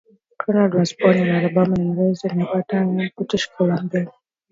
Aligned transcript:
Conrad 0.41 0.73
was 0.73 0.93
born 0.93 1.17
in 1.17 1.27
Alabama 1.29 1.75
and 1.75 1.95
raised 1.95 2.25
in 2.25 2.39
Nevada 2.39 2.65
and 2.77 3.11
British 3.15 3.45
Columbia. 3.55 4.09